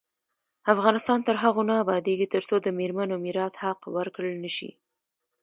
افغانستان 0.73 1.19
تر 1.27 1.35
هغو 1.43 1.61
نه 1.69 1.73
ابادیږي، 1.83 2.27
ترڅو 2.33 2.55
د 2.61 2.67
میرمنو 2.79 3.15
میراث 3.25 3.53
حق 3.63 3.81
ورکړل 3.95 4.33
نشي. 4.45 4.71